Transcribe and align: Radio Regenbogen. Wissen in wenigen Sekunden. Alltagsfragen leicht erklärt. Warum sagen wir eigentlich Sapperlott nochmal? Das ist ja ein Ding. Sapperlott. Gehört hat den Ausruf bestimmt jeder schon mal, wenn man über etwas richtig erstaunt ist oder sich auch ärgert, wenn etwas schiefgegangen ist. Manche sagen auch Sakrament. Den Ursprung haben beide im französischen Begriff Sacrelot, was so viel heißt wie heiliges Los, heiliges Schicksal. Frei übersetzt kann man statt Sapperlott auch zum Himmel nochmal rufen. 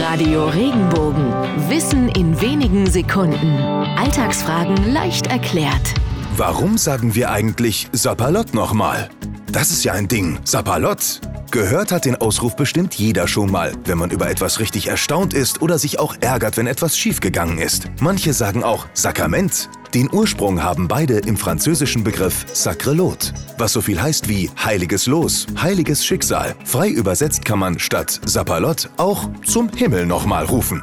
Radio 0.00 0.46
Regenbogen. 0.46 1.32
Wissen 1.68 2.08
in 2.08 2.40
wenigen 2.40 2.86
Sekunden. 2.86 3.56
Alltagsfragen 3.96 4.92
leicht 4.92 5.28
erklärt. 5.28 5.94
Warum 6.36 6.78
sagen 6.78 7.14
wir 7.14 7.30
eigentlich 7.30 7.88
Sapperlott 7.92 8.54
nochmal? 8.54 9.08
Das 9.52 9.70
ist 9.70 9.84
ja 9.84 9.92
ein 9.92 10.08
Ding. 10.08 10.40
Sapperlott. 10.44 11.20
Gehört 11.54 11.92
hat 11.92 12.04
den 12.04 12.16
Ausruf 12.16 12.56
bestimmt 12.56 12.94
jeder 12.94 13.28
schon 13.28 13.48
mal, 13.48 13.74
wenn 13.84 13.96
man 13.96 14.10
über 14.10 14.28
etwas 14.28 14.58
richtig 14.58 14.88
erstaunt 14.88 15.32
ist 15.32 15.62
oder 15.62 15.78
sich 15.78 16.00
auch 16.00 16.16
ärgert, 16.20 16.56
wenn 16.56 16.66
etwas 16.66 16.98
schiefgegangen 16.98 17.58
ist. 17.58 17.86
Manche 18.00 18.32
sagen 18.32 18.64
auch 18.64 18.86
Sakrament. 18.92 19.70
Den 19.94 20.12
Ursprung 20.12 20.64
haben 20.64 20.88
beide 20.88 21.18
im 21.18 21.36
französischen 21.36 22.02
Begriff 22.02 22.44
Sacrelot, 22.52 23.32
was 23.56 23.72
so 23.72 23.80
viel 23.80 24.02
heißt 24.02 24.28
wie 24.28 24.50
heiliges 24.64 25.06
Los, 25.06 25.46
heiliges 25.56 26.04
Schicksal. 26.04 26.56
Frei 26.64 26.88
übersetzt 26.88 27.44
kann 27.44 27.60
man 27.60 27.78
statt 27.78 28.20
Sapperlott 28.24 28.90
auch 28.96 29.30
zum 29.44 29.68
Himmel 29.68 30.06
nochmal 30.06 30.46
rufen. 30.46 30.82